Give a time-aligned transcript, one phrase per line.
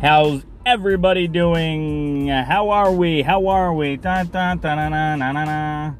[0.00, 2.28] How's everybody doing?
[2.28, 3.22] How are we?
[3.22, 3.96] How are we?
[3.96, 5.94] Na, na, na.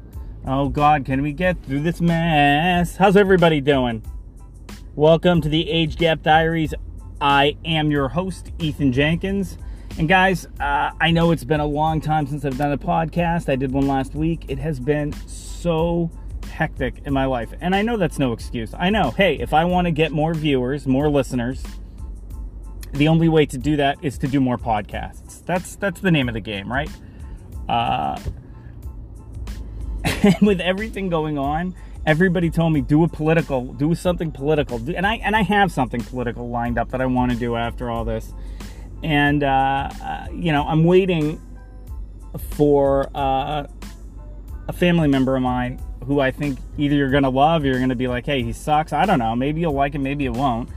[0.45, 2.95] Oh God, can we get through this mess?
[2.95, 4.03] How's everybody doing?
[4.95, 6.75] Welcome to the Age Gap Diaries.
[7.19, 9.57] I am your host, Ethan Jenkins.
[9.97, 13.49] And guys, uh, I know it's been a long time since I've done a podcast.
[13.49, 14.45] I did one last week.
[14.47, 16.11] It has been so
[16.51, 17.51] hectic in my life.
[17.61, 18.75] And I know that's no excuse.
[18.77, 21.63] I know, hey, if I want to get more viewers, more listeners,
[22.93, 25.45] the only way to do that is to do more podcasts.
[25.45, 26.89] That's that's the name of the game, right?
[27.67, 28.19] Uh,
[30.23, 35.05] and with everything going on, everybody told me do a political, do something political, and
[35.05, 38.05] I and I have something political lined up that I want to do after all
[38.05, 38.33] this,
[39.03, 41.41] and uh, uh, you know I'm waiting
[42.51, 43.67] for uh,
[44.67, 47.95] a family member of mine who I think either you're gonna love or you're gonna
[47.95, 48.93] be like, hey, he sucks.
[48.93, 49.35] I don't know.
[49.35, 50.69] Maybe you'll like him, maybe you won't.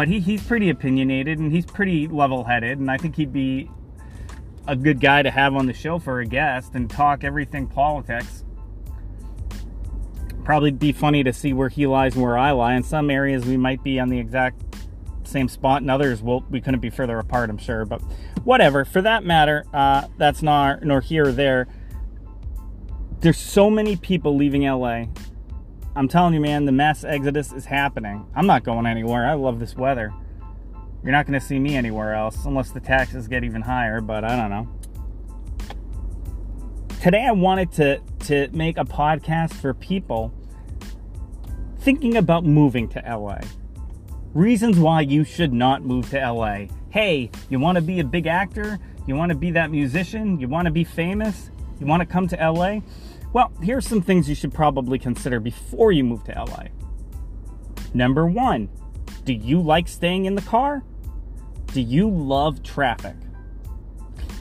[0.00, 3.70] But he, he's pretty opinionated and he's pretty level headed, and I think he'd be
[4.66, 8.42] a good guy to have on the show for a guest and talk everything politics.
[10.42, 12.76] Probably be funny to see where he lies and where I lie.
[12.76, 14.62] In some areas, we might be on the exact
[15.24, 17.84] same spot, and others, well, we couldn't be further apart, I'm sure.
[17.84, 18.00] But
[18.44, 18.86] whatever.
[18.86, 21.68] For that matter, uh, that's not nor here or there.
[23.18, 25.08] There's so many people leaving LA
[25.96, 28.26] I'm telling you, man, the mass exodus is happening.
[28.34, 29.26] I'm not going anywhere.
[29.26, 30.12] I love this weather.
[31.02, 34.22] You're not going to see me anywhere else unless the taxes get even higher, but
[34.22, 34.68] I don't know.
[37.00, 40.32] Today I wanted to to make a podcast for people
[41.78, 43.38] thinking about moving to LA.
[44.34, 46.66] Reasons why you should not move to LA.
[46.90, 48.78] Hey, you want to be a big actor?
[49.06, 50.38] You want to be that musician?
[50.38, 51.50] You want to be famous?
[51.80, 52.80] You want to come to LA?
[53.32, 56.64] Well, here's some things you should probably consider before you move to LA.
[57.94, 58.68] Number one,
[59.24, 60.82] do you like staying in the car?
[61.68, 63.14] Do you love traffic?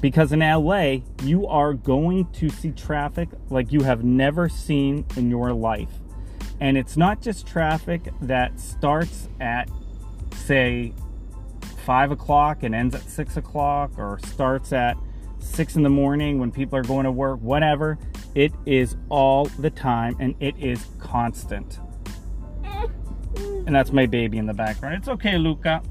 [0.02, 5.30] Because in LA, you are going to see traffic like you have never seen in
[5.30, 5.92] your life.
[6.60, 9.70] And it's not just traffic that starts at,
[10.34, 10.94] say,
[11.86, 14.98] 5 o'clock and ends at 6 o'clock, or starts at
[15.40, 17.98] 6 in the morning when people are going to work, whatever.
[18.36, 21.80] It is all the time and it is constant.
[23.36, 24.96] And that's my baby in the background.
[24.96, 25.82] It's okay, Luca.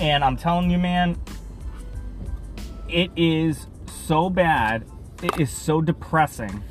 [0.00, 1.20] And I'm telling you, man,
[2.88, 4.86] it is so bad.
[5.22, 6.62] It is so depressing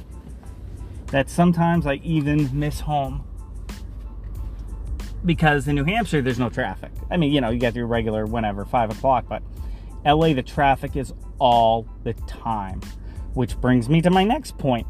[1.07, 3.23] that sometimes I even miss home.
[5.25, 6.91] Because in New Hampshire, there's no traffic.
[7.09, 9.41] I mean, you know, you get your regular whenever, 5 o'clock, but
[10.05, 12.81] LA, the traffic is all the time.
[13.37, 14.87] Which brings me to my next point.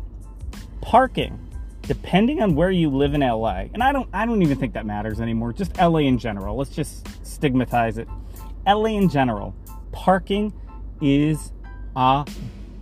[0.79, 1.37] Parking.
[1.81, 4.85] Depending on where you live in LA, and I don't I don't even think that
[4.85, 6.55] matters anymore, just LA in general.
[6.55, 8.07] Let's just stigmatize it.
[8.65, 9.53] LA in general,
[9.91, 10.53] parking
[11.01, 11.51] is
[11.97, 12.25] a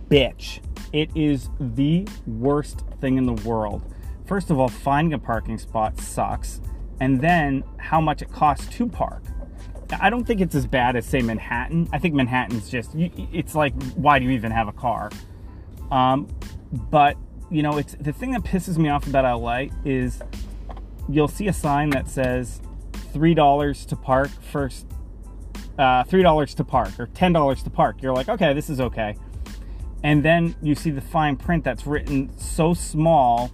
[0.08, 0.60] bitch.
[0.92, 3.82] It is the worst thing in the world.
[4.24, 6.60] First of all, finding a parking spot sucks,
[7.00, 9.24] and then how much it costs to park.
[10.00, 11.88] I don't think it's as bad as say Manhattan.
[11.92, 15.10] I think Manhattan's just it's like why do you even have a car?
[15.90, 16.28] Um,
[16.72, 17.16] but
[17.50, 20.20] you know, it's the thing that pisses me off about LA is
[21.08, 22.60] you'll see a sign that says
[23.12, 24.86] three dollars to park first,
[25.78, 28.02] uh, three dollars to park or ten dollars to park.
[28.02, 29.16] You're like, okay, this is okay.
[30.02, 33.50] And then you see the fine print that's written so small.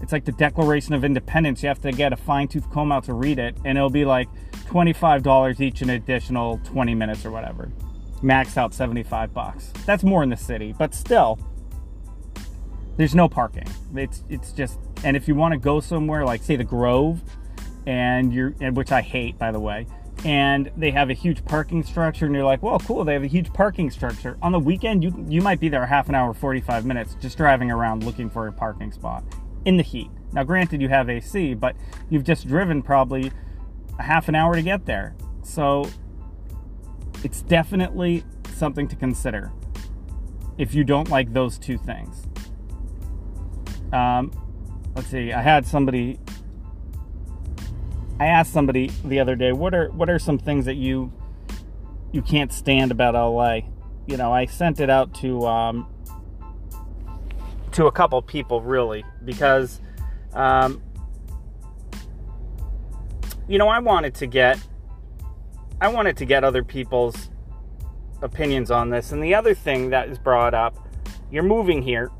[0.00, 1.62] It's like the Declaration of Independence.
[1.62, 4.06] You have to get a fine tooth comb out to read it, and it'll be
[4.06, 4.28] like
[4.66, 7.70] $25 each an additional 20 minutes or whatever.
[8.22, 9.72] Max out 75 bucks.
[9.84, 11.38] That's more in the city, but still,
[13.00, 13.66] there's no parking.
[13.94, 17.22] It's it's just and if you want to go somewhere like say the Grove,
[17.86, 19.86] and you're and which I hate by the way,
[20.22, 23.26] and they have a huge parking structure, and you're like, well, cool, they have a
[23.26, 24.36] huge parking structure.
[24.42, 27.70] On the weekend, you you might be there half an hour, 45 minutes, just driving
[27.70, 29.24] around looking for a parking spot
[29.64, 30.10] in the heat.
[30.34, 31.76] Now, granted, you have AC, but
[32.10, 33.32] you've just driven probably
[33.98, 35.16] a half an hour to get there.
[35.42, 35.88] So
[37.24, 39.52] it's definitely something to consider
[40.58, 42.26] if you don't like those two things.
[43.92, 44.30] Um,
[44.94, 45.32] let's see.
[45.32, 46.18] I had somebody.
[48.18, 51.12] I asked somebody the other day, what are what are some things that you
[52.12, 53.60] you can't stand about LA?
[54.06, 55.86] You know, I sent it out to um,
[57.72, 59.80] to a couple people really because
[60.34, 60.82] um,
[63.48, 64.58] you know I wanted to get
[65.80, 67.30] I wanted to get other people's
[68.22, 69.12] opinions on this.
[69.12, 70.76] And the other thing that is brought up,
[71.30, 72.10] you're moving here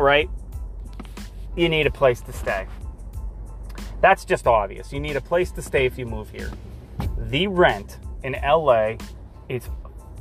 [0.00, 0.28] right?
[1.56, 2.66] You need a place to stay.
[4.00, 4.92] That's just obvious.
[4.92, 6.50] You need a place to stay if you move here.
[7.18, 8.94] The rent in LA
[9.48, 9.68] is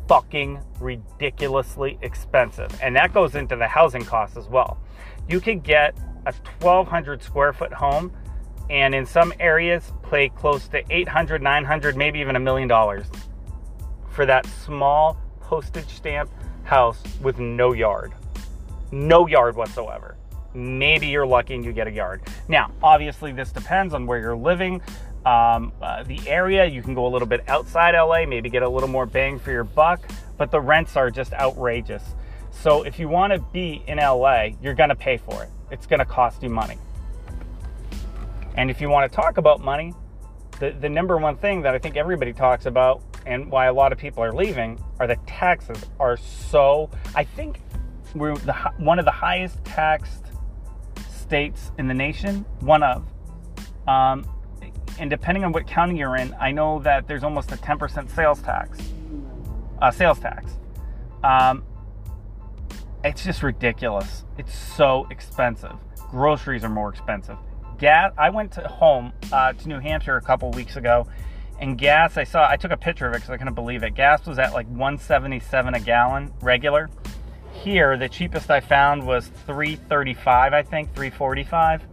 [0.08, 2.78] fucking ridiculously expensive.
[2.82, 4.80] And that goes into the housing costs as well.
[5.28, 8.12] You could get a 1200 square foot home
[8.70, 13.08] and in some areas pay close to 800, 900, maybe even a million dollars
[14.10, 16.30] for that small postage stamp
[16.64, 18.14] house with no yard.
[18.92, 20.16] No yard whatsoever.
[20.54, 22.24] Maybe you're lucky and you get a yard.
[22.48, 24.82] Now, obviously, this depends on where you're living,
[25.26, 26.66] um, uh, the area.
[26.66, 29.52] You can go a little bit outside LA, maybe get a little more bang for
[29.52, 32.04] your buck, but the rents are just outrageous.
[32.52, 35.50] So, if you want to be in LA, you're going to pay for it.
[35.72, 36.78] It's going to cost you money.
[38.56, 39.94] And if you want to talk about money,
[40.60, 43.92] the, the number one thing that I think everybody talks about and why a lot
[43.92, 47.62] of people are leaving are the taxes are so I think
[48.16, 50.26] we're the, one of the highest taxed
[51.10, 53.06] states in the nation, one of.
[53.88, 54.26] Um,
[55.00, 58.42] and depending on what county you're in, I know that there's almost a 10% sales
[58.42, 58.80] tax.
[59.82, 60.52] Uh, sales tax.
[61.24, 61.64] Um,
[63.04, 64.26] it's just ridiculous.
[64.38, 65.76] It's so expensive.
[66.12, 67.38] Groceries are more expensive.
[67.78, 68.12] Gas.
[68.18, 71.08] I went to home uh, to New Hampshire a couple weeks ago,
[71.60, 72.18] and gas.
[72.18, 72.50] I saw.
[72.50, 73.96] I took a picture of it because I couldn't believe it.
[73.96, 76.90] Gas was at like 177 a gallon regular.
[77.62, 80.54] Here, the cheapest I found was 335.
[80.54, 81.84] I think 345.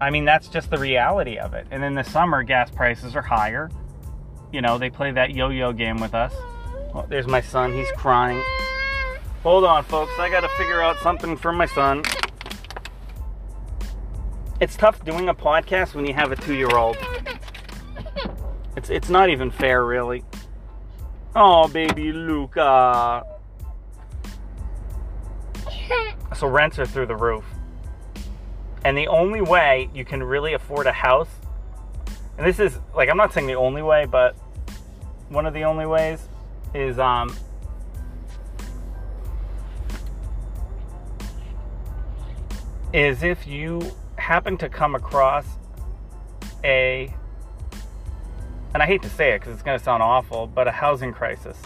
[0.00, 1.66] I mean, that's just the reality of it.
[1.70, 3.70] And in the summer, gas prices are higher.
[4.52, 6.32] You know, they play that yo-yo game with us.
[6.94, 7.72] Oh, there's my son.
[7.72, 8.42] He's crying.
[9.42, 10.12] Hold on, folks.
[10.18, 12.04] I got to figure out something for my son.
[14.60, 16.96] It's tough doing a podcast when you have a two-year-old.
[18.76, 20.24] It's it's not even fair, really.
[21.34, 23.24] Oh, baby Luca.
[26.36, 27.44] So rents are through the roof.
[28.84, 31.28] And the only way you can really afford a house,
[32.36, 34.36] and this is like I'm not saying the only way, but
[35.28, 36.28] one of the only ways
[36.74, 37.34] is um
[42.92, 43.80] is if you
[44.16, 45.46] happen to come across
[46.64, 47.12] a
[48.74, 51.12] and I hate to say it because it's going to sound awful, but a housing
[51.12, 51.56] crisis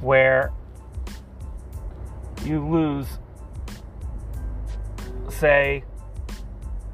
[0.00, 0.52] where
[2.44, 3.06] you lose,
[5.28, 5.84] say,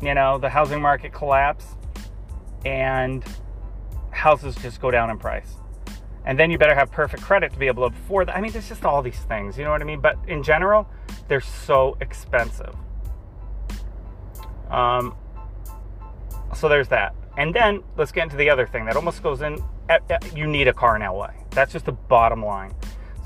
[0.01, 1.65] you know, the housing market collapse
[2.65, 3.25] and
[4.11, 5.57] houses just go down in price.
[6.25, 8.37] And then you better have perfect credit to be able to afford that.
[8.37, 10.01] I mean, there's just all these things, you know what I mean?
[10.01, 10.89] But in general,
[11.29, 12.75] they're so expensive.
[14.71, 15.15] Um,
[16.55, 17.15] so there's that.
[17.37, 19.63] And then let's get into the other thing that almost goes in.
[20.35, 21.31] You need a car in LA.
[21.51, 22.75] That's just the bottom line.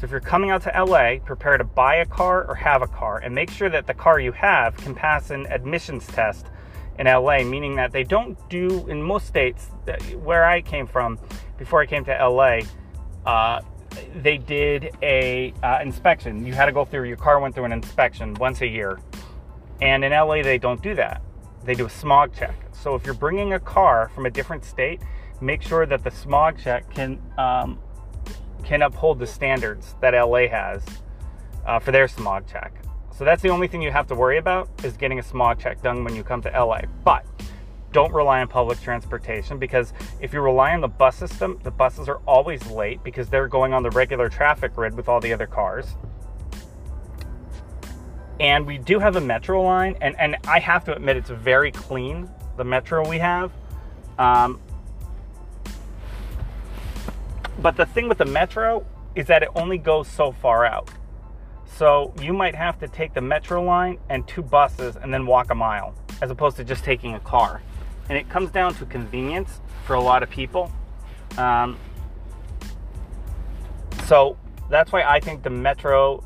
[0.00, 2.87] So if you're coming out to LA, prepare to buy a car or have a
[2.87, 6.47] car, and make sure that the car you have can pass an admissions test
[6.99, 9.67] in LA, meaning that they don't do in most states
[10.23, 11.19] where I came from
[11.58, 12.61] before I came to LA.
[13.26, 13.61] Uh,
[14.23, 16.47] they did a uh, inspection.
[16.47, 18.99] You had to go through your car went through an inspection once a year,
[19.82, 21.20] and in LA they don't do that.
[21.64, 22.55] They do a smog check.
[22.73, 25.02] So if you're bringing a car from a different state,
[25.43, 27.79] make sure that the smog check can um,
[28.61, 30.83] can uphold the standards that LA has
[31.67, 32.73] uh, for their smog check.
[33.17, 35.83] So that's the only thing you have to worry about is getting a smog check
[35.83, 36.81] done when you come to LA.
[37.05, 37.26] But
[37.93, 42.09] don't rely on public transportation because if you rely on the bus system, the buses
[42.09, 45.47] are always late because they're going on the regular traffic grid with all the other
[45.47, 45.97] cars.
[48.38, 51.71] And we do have a metro line, and, and I have to admit it's very
[51.71, 53.52] clean, the metro we have.
[54.19, 54.61] Um,
[57.61, 60.90] but the thing with the metro is that it only goes so far out.
[61.76, 65.50] So you might have to take the metro line and two buses and then walk
[65.50, 67.62] a mile, as opposed to just taking a car.
[68.09, 70.71] And it comes down to convenience for a lot of people.
[71.38, 71.79] Um,
[74.07, 74.37] so
[74.69, 76.25] that's why I think the metro,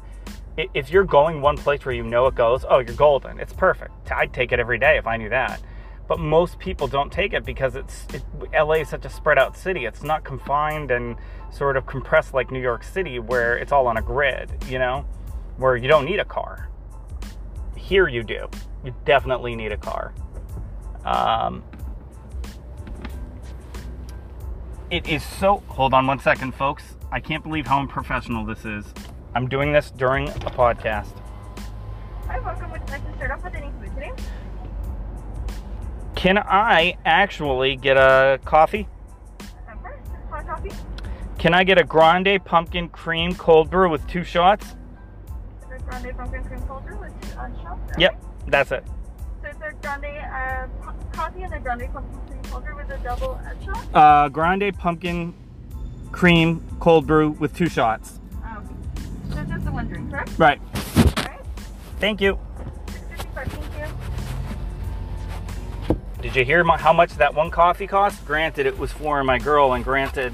[0.57, 3.39] if you're going one place where you know it goes, oh, you're golden.
[3.39, 4.11] It's perfect.
[4.11, 5.61] I'd take it every day if I knew that
[6.07, 9.57] but most people don't take it because it's it, LA is such a spread out
[9.57, 9.87] city.
[9.87, 11.17] It's not confined and
[11.51, 14.51] sort of compressed like New York City, where it's all on a grid.
[14.69, 15.07] You know,
[15.57, 16.69] where you don't need a car.
[17.77, 18.49] Here you do.
[18.85, 20.15] You definitely need a car.
[21.05, 21.63] Um,
[24.91, 25.63] it is so.
[25.69, 26.97] Hold on one second, folks.
[27.11, 28.85] I can't believe how unprofessional this is.
[29.35, 31.21] I'm doing this during a podcast.
[32.27, 32.71] Hi, welcome.
[32.71, 33.84] Would you like to start off with any food today?
[36.25, 38.89] Can I actually get a coffee?
[39.71, 40.01] Of course.
[40.31, 40.71] Hot coffee?
[41.37, 44.75] Can I get a grande pumpkin cream cold brew with two shots?
[45.85, 47.93] Grande pumpkin cream cold brew with uh, shots?
[47.99, 48.87] Yep, that's it.
[49.43, 52.99] So it's a grande uh, coffee and a grande pumpkin cream I'll go with a
[53.05, 53.95] double shot.
[53.95, 55.35] Uh, grande pumpkin
[56.11, 58.19] cream cold brew with two shots.
[58.43, 58.63] Oh,
[59.29, 60.31] so just the one drink, correct?
[60.39, 60.59] Right.
[61.19, 61.45] Alright.
[61.99, 62.39] Thank you.
[66.25, 68.25] Did you hear mu- how much that one coffee cost?
[68.25, 70.33] Granted, it was for my girl, and granted,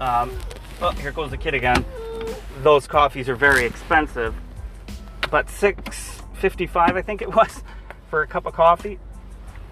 [0.00, 0.34] um,
[0.80, 1.84] oh, here goes the kid again.
[2.62, 4.34] Those coffees are very expensive,
[5.30, 7.62] but six fifty-five, I think it was,
[8.08, 8.98] for a cup of coffee.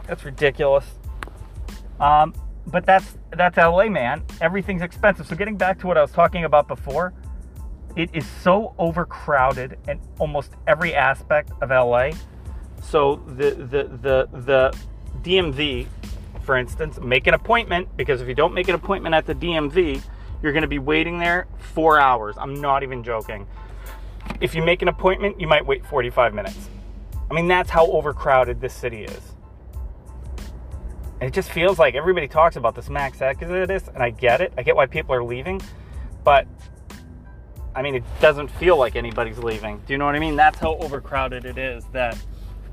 [0.06, 0.84] That's ridiculous.
[1.98, 2.34] Um,
[2.66, 4.24] but that's that's LA, man.
[4.42, 5.26] Everything's expensive.
[5.26, 7.14] So getting back to what I was talking about before,
[7.96, 12.10] it is so overcrowded in almost every aspect of LA.
[12.82, 14.78] So the the the the
[15.28, 15.86] DMV,
[16.42, 20.02] for instance, make an appointment because if you don't make an appointment at the DMV,
[20.42, 22.36] you're going to be waiting there four hours.
[22.38, 23.46] I'm not even joking.
[24.40, 26.70] If you make an appointment, you might wait 45 minutes.
[27.30, 29.34] I mean, that's how overcrowded this city is.
[31.20, 34.52] And it just feels like everybody talks about this max exodus, and I get it.
[34.56, 35.60] I get why people are leaving,
[36.24, 36.46] but
[37.74, 39.82] I mean, it doesn't feel like anybody's leaving.
[39.86, 40.36] Do you know what I mean?
[40.36, 41.84] That's how overcrowded it is.
[41.92, 42.16] That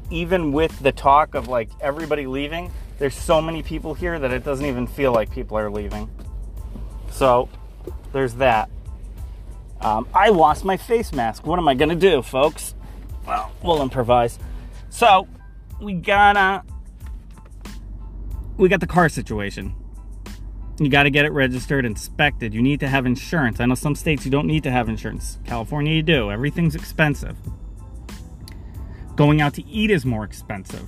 [0.10, 4.44] even with the talk of like everybody leaving, there's so many people here that it
[4.44, 6.10] doesn't even feel like people are leaving.
[7.12, 7.50] So
[8.14, 8.70] there's that.
[9.82, 11.46] Um, I lost my face mask.
[11.46, 12.76] What am I gonna do, folks?
[13.28, 14.40] Well, we'll improvise.
[14.90, 15.28] So
[15.82, 16.64] we gotta
[18.58, 19.76] we got the car situation.
[20.80, 22.54] You got to get it registered, inspected.
[22.54, 23.62] You need to have insurance.
[23.62, 25.40] I know some states you don't need to have insurance.
[25.46, 26.32] California, you do.
[26.32, 27.38] Everything's expensive.
[29.16, 30.88] Going out to eat is more expensive.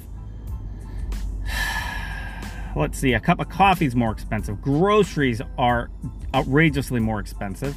[2.75, 4.61] Let's see, a cup of coffee is more expensive.
[4.61, 5.89] Groceries are
[6.33, 7.75] outrageously more expensive.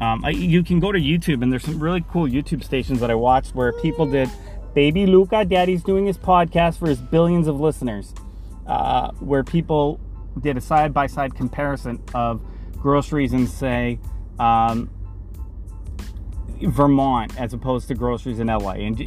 [0.00, 3.10] Um, I, you can go to YouTube, and there's some really cool YouTube stations that
[3.10, 4.30] I watched where people did
[4.74, 8.14] Baby Luca, Daddy's doing his podcast for his billions of listeners,
[8.66, 9.98] uh, where people
[10.40, 12.42] did a side by side comparison of
[12.78, 13.98] groceries and say,
[14.38, 14.90] um,
[16.60, 18.98] Vermont as opposed to groceries in LA, and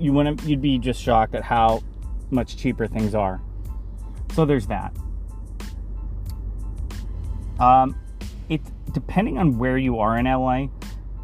[0.00, 1.82] you wouldn't, you'd be just shocked at how
[2.30, 3.40] much cheaper things are.
[4.32, 4.96] So there's that.
[7.60, 7.96] Um,
[8.94, 10.68] depending on where you are in LA.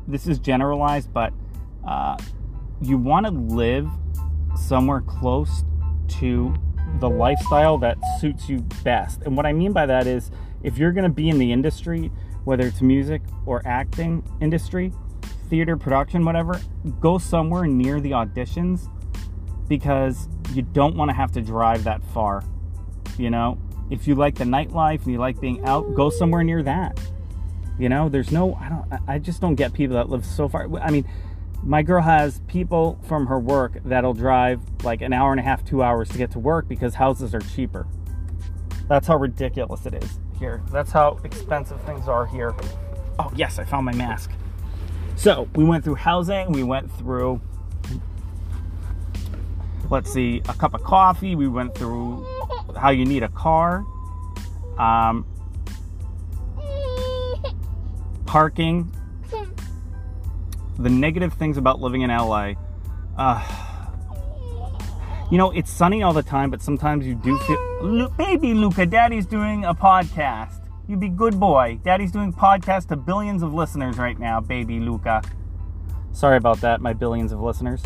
[0.07, 1.33] This is generalized, but
[1.87, 2.19] uh,
[2.83, 3.89] you want to live
[4.57, 5.65] somewhere close
[6.09, 6.53] to
[6.99, 9.23] the lifestyle that suits you best.
[9.23, 10.31] And what I mean by that is
[10.63, 12.11] if you're going to be in the industry,
[12.45, 14.93] whether it's music or acting industry,
[15.51, 16.59] theater production, whatever,
[17.01, 18.89] go somewhere near the auditions
[19.69, 22.43] because you don't want to have to drive that far.
[23.19, 23.59] You know,
[23.91, 26.99] if you like the nightlife and you like being out, go somewhere near that.
[27.79, 30.69] You know, there's no, I don't, I just don't get people that live so far.
[30.81, 31.09] I mean,
[31.63, 35.65] my girl has people from her work that'll drive like an hour and a half,
[35.65, 37.87] two hours to get to work because houses are cheaper.
[38.89, 40.63] That's how ridiculous it is here.
[40.71, 42.55] That's how expensive things are here.
[43.19, 44.31] Oh, yes, I found my mask.
[45.21, 47.43] So we went through housing, we went through,
[49.91, 52.27] let's see, a cup of coffee, we went through
[52.75, 53.85] how you need a car,
[54.79, 55.27] um,
[58.25, 58.91] parking,
[60.79, 62.55] the negative things about living in LA.
[63.19, 63.47] Uh,
[65.31, 68.09] you know, it's sunny all the time, but sometimes you do feel.
[68.17, 70.60] Baby Luca, Daddy's doing a podcast.
[70.91, 71.79] You be good boy.
[71.85, 75.23] Daddy's doing podcast to billions of listeners right now, baby Luca.
[76.11, 77.81] Sorry about that, my billions of listeners.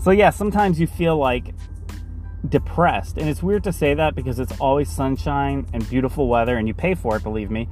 [0.00, 1.54] So yeah, sometimes you feel like
[2.48, 6.66] depressed, and it's weird to say that because it's always sunshine and beautiful weather, and
[6.66, 7.68] you pay for it, believe me.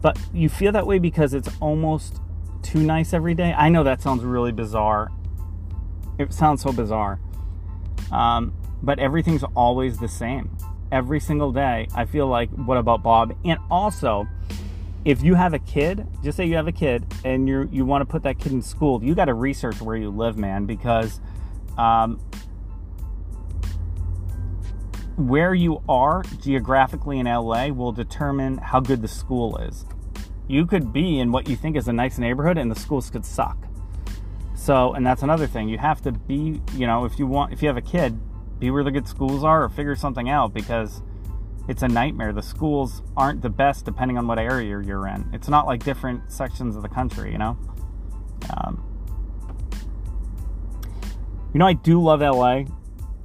[0.00, 2.22] But you feel that way because it's almost
[2.62, 3.52] too nice every day.
[3.52, 5.10] I know that sounds really bizarre.
[6.18, 7.20] It sounds so bizarre.
[8.10, 10.56] Um, but everything's always the same.
[10.90, 13.36] Every single day, I feel like, what about Bob?
[13.44, 14.26] And also,
[15.04, 18.02] if you have a kid, just say you have a kid and you you want
[18.02, 21.20] to put that kid in school, you got to research where you live, man, because
[21.76, 22.20] um,
[25.16, 29.84] where you are geographically in LA will determine how good the school is.
[30.46, 33.24] You could be in what you think is a nice neighborhood and the schools could
[33.24, 33.56] suck.
[34.54, 35.68] So, and that's another thing.
[35.68, 38.18] You have to be, you know, if you want, if you have a kid,
[38.58, 41.02] be where the good schools are or figure something out because
[41.68, 42.32] it's a nightmare.
[42.32, 45.28] The schools aren't the best depending on what area you're in.
[45.32, 47.58] It's not like different sections of the country, you know?
[48.56, 48.84] Um,
[51.52, 52.64] you know, I do love LA.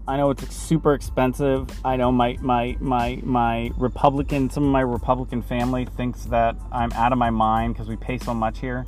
[0.05, 1.69] I know it's super expensive.
[1.85, 6.91] I know my my my my Republican, some of my Republican family thinks that I'm
[6.93, 8.85] out of my mind because we pay so much here.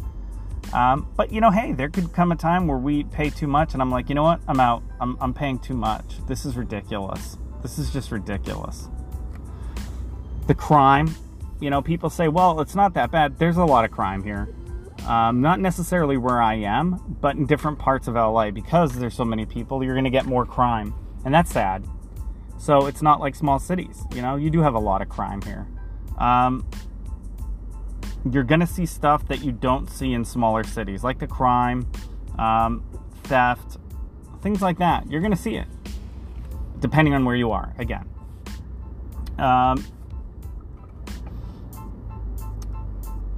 [0.74, 3.74] Um, but you know, hey, there could come a time where we pay too much,
[3.74, 4.41] and I'm like, you know what?
[4.48, 4.84] I'm out.
[5.00, 6.25] I'm I'm paying too much.
[6.27, 7.38] This is ridiculous.
[7.62, 8.89] This is just ridiculous.
[10.48, 11.15] the crime.
[11.60, 13.39] You know, people say, well, it's not that bad.
[13.39, 14.50] There's a lot of crime here.
[15.07, 19.25] Um, not necessarily where I am, but in different parts of LA because there's so
[19.25, 20.93] many people, you're going to get more crime.
[21.24, 21.86] And that's sad.
[22.57, 24.03] So it's not like small cities.
[24.13, 25.67] You know, you do have a lot of crime here.
[26.17, 26.65] Um,
[28.32, 31.88] you're to see stuff that you don't see in smaller cities, like the crime,
[32.39, 32.84] um,
[33.24, 33.77] theft,
[34.41, 35.10] things like that.
[35.10, 35.67] You're to see it,
[36.79, 38.10] depending on where you are, again.
[39.38, 39.86] Um,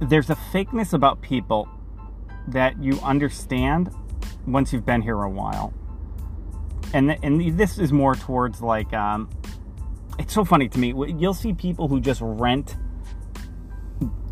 [0.00, 1.68] there's a fakeness about people
[2.46, 3.90] that you understand
[4.46, 5.74] once you've been here a while.
[6.94, 9.28] And, th- and this is more towards like, um,
[10.18, 10.94] it's so funny to me.
[11.18, 12.76] You'll see people who just rent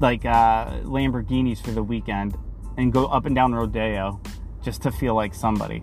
[0.01, 2.37] like uh, Lamborghinis for the weekend
[2.77, 4.21] and go up and down Rodeo
[4.63, 5.83] just to feel like somebody.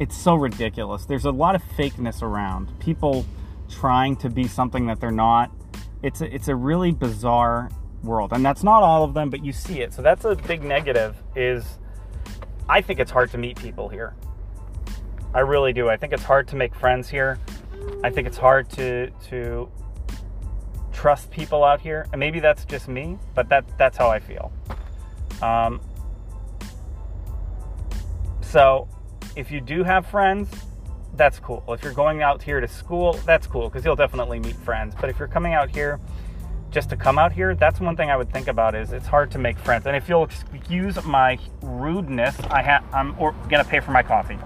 [0.00, 1.04] It's so ridiculous.
[1.04, 2.78] There's a lot of fakeness around.
[2.80, 3.24] People
[3.68, 5.50] trying to be something that they're not.
[6.02, 7.70] It's a, it's a really bizarre
[8.02, 8.32] world.
[8.32, 9.92] And that's not all of them, but you see it.
[9.92, 11.78] So that's a big negative is
[12.68, 14.14] I think it's hard to meet people here.
[15.34, 15.88] I really do.
[15.88, 17.38] I think it's hard to make friends here.
[18.04, 19.70] I think it's hard to to
[21.02, 22.06] trust people out here.
[22.12, 24.52] And maybe that's just me, but that that's how I feel.
[25.42, 25.80] Um,
[28.40, 28.88] so
[29.34, 30.48] if you do have friends,
[31.16, 31.64] that's cool.
[31.68, 34.94] If you're going out here to school, that's cool because you'll definitely meet friends.
[35.00, 35.98] But if you're coming out here
[36.70, 39.32] just to come out here, that's one thing I would think about is it's hard
[39.32, 39.86] to make friends.
[39.86, 44.38] And if you'll excuse my rudeness, I ha- I'm or- gonna pay for my coffee.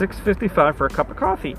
[0.00, 1.54] 6.55 for a cup of coffee.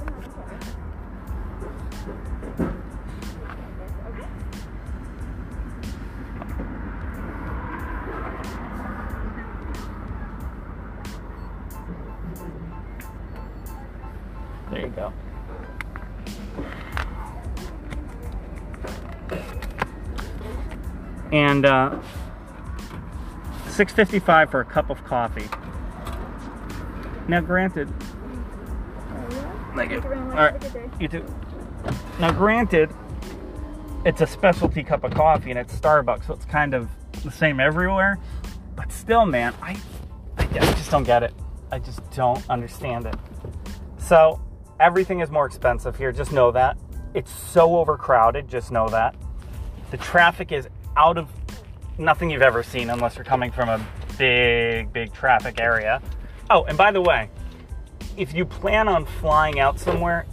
[14.72, 15.14] There you go.
[21.32, 22.00] And uh,
[23.68, 25.48] 6.55 for a cup of coffee.
[27.28, 27.88] Now, granted,
[29.82, 30.02] Thank you.
[30.02, 30.38] Thank you very much.
[30.38, 31.02] All right.
[31.02, 31.26] You too.
[32.20, 32.92] Now, granted,
[34.06, 36.88] it's a specialty cup of coffee and it's Starbucks, so it's kind of
[37.24, 38.20] the same everywhere.
[38.76, 39.76] But still, man, I,
[40.38, 41.34] I just don't get it.
[41.72, 43.16] I just don't understand it.
[43.98, 44.40] So,
[44.80, 46.12] everything is more expensive here.
[46.12, 46.78] Just know that.
[47.16, 48.48] It's so overcrowded.
[48.48, 49.16] Just know that.
[49.90, 51.28] The traffic is out of
[51.98, 53.84] nothing you've ever seen unless you're coming from a
[54.20, 56.04] big, big traffic area.
[56.52, 57.32] Oh, and by the way,
[58.22, 60.28] if you plan on flying out somewhere,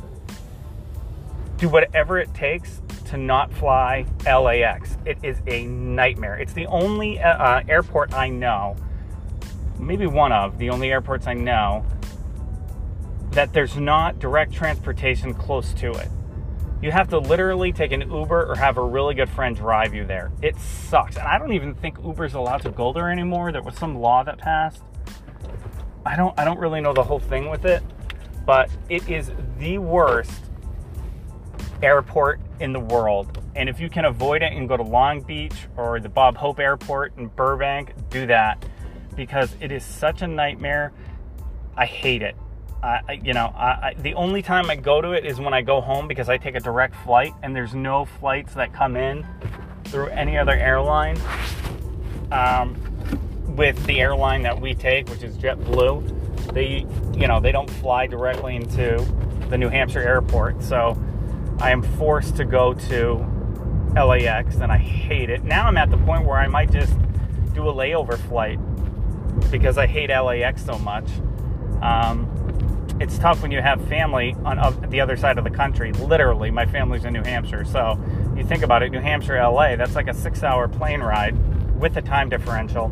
[1.57, 4.99] do whatever it takes to not fly LAX.
[5.07, 6.37] It is a nightmare.
[6.37, 8.77] It's the only uh, uh, airport I know,
[9.79, 11.87] maybe one of the only airports I know,
[13.31, 16.09] that there's not direct transportation close to it.
[16.83, 20.05] You have to literally take an Uber or have a really good friend drive you
[20.05, 20.31] there.
[20.43, 21.17] It sucks.
[21.17, 23.51] And I don't even think Uber's allowed to go there anymore.
[23.51, 24.83] There was some law that passed.
[26.05, 27.83] I don't I don't really know the whole thing with it,
[28.47, 30.41] but it is the worst
[31.83, 33.43] airport in the world.
[33.55, 36.59] And if you can avoid it and go to Long Beach or the Bob Hope
[36.59, 38.65] Airport in Burbank, do that
[39.17, 40.93] because it is such a nightmare.
[41.77, 42.37] I hate it.
[42.83, 45.63] I, you know, I, I, the only time I go to it is when I
[45.63, 49.27] go home because I take a direct flight and there's no flights that come in
[49.87, 51.19] through any other airline.
[52.31, 52.77] Um,
[53.49, 56.87] with the airline that we take, which is JetBlue, they,
[57.19, 59.05] you know, they don't fly directly into
[59.49, 60.63] the New Hampshire airport.
[60.63, 60.97] So
[61.61, 63.27] I am forced to go to
[63.95, 65.43] LAX and I hate it.
[65.45, 66.95] Now I'm at the point where I might just
[67.55, 68.59] do a layover flight
[69.51, 71.09] because I hate LAX so much.
[71.83, 72.35] Um,
[73.01, 75.93] it's tough when you have family on of the other side of the country.
[75.93, 77.65] Literally, my family's in New Hampshire.
[77.65, 77.99] So
[78.37, 81.37] you think about it, New Hampshire, LA, that's like a six hour plane ride
[81.79, 82.89] with a time differential.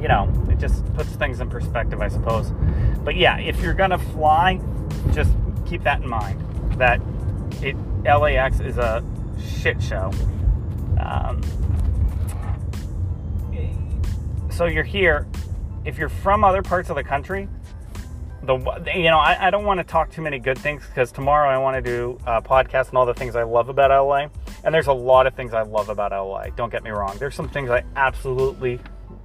[0.00, 2.50] You know, it just puts things in perspective, I suppose.
[3.04, 4.60] But yeah, if you're gonna fly,
[5.12, 5.32] just
[5.66, 6.40] keep that in mind.
[6.78, 7.00] That
[7.62, 9.04] it LAX is a
[9.60, 10.10] shit show.
[10.98, 11.42] Um,
[14.50, 15.26] so you're here.
[15.84, 17.48] If you're from other parts of the country,
[18.42, 18.56] the
[18.94, 21.58] you know I, I don't want to talk too many good things because tomorrow I
[21.58, 24.28] want to do a podcast and all the things I love about LA.
[24.64, 26.46] And there's a lot of things I love about LA.
[26.56, 27.16] Don't get me wrong.
[27.18, 28.78] There's some things I absolutely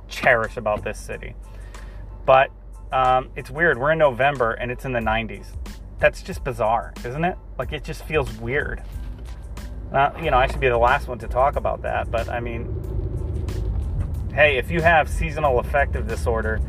[0.07, 1.35] cherish about this city.
[2.25, 2.51] But
[2.91, 3.77] um, it's weird.
[3.77, 5.47] We're in November and it's in the 90s.
[5.99, 7.37] That's just bizarre, isn't it?
[7.57, 8.81] Like it just feels weird.
[10.21, 12.65] You know, I should be the last one to talk about that, but I mean,
[14.33, 16.59] hey, if you have seasonal affective disorder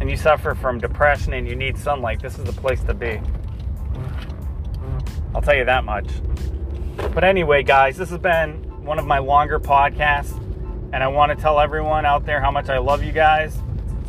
[0.00, 3.20] and you suffer from depression and you need sunlight, this is the place to be.
[5.34, 6.08] I'll tell you that much.
[7.14, 10.34] But anyway, guys, this has been one of my longer podcasts,
[10.92, 13.56] and I want to tell everyone out there how much I love you guys.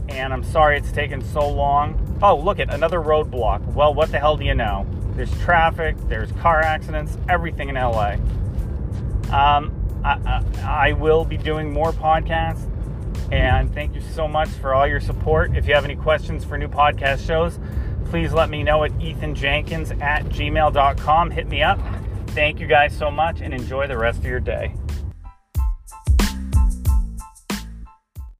[0.10, 2.20] And I'm sorry it's taken so long.
[2.22, 3.66] Oh, look at another roadblock.
[3.74, 4.86] Well, what the hell do you know?
[5.16, 8.16] There's traffic, there's car accidents, everything in LA.
[9.32, 12.68] Um, I, I, I will be doing more podcasts,
[13.32, 15.56] and thank you so much for all your support.
[15.56, 17.60] If you have any questions for new podcast shows,
[18.06, 21.32] please let me know at ethanjenkins at gmail.com.
[21.32, 21.80] Hit me up.
[22.28, 24.74] Thank you guys so much and enjoy the rest of your day.